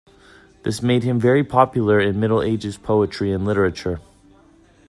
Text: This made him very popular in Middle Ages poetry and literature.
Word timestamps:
This 0.63 0.81
made 0.81 1.03
him 1.03 1.19
very 1.19 1.43
popular 1.43 1.99
in 1.99 2.19
Middle 2.19 2.41
Ages 2.41 2.75
poetry 2.75 3.31
and 3.31 3.45
literature. 3.45 3.99